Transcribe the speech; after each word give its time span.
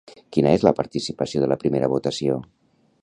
Quina 0.35 0.53
és 0.59 0.63
la 0.67 0.71
participació 0.79 1.43
de 1.43 1.51
la 1.53 1.59
primera 1.65 1.91
votació? 1.95 2.39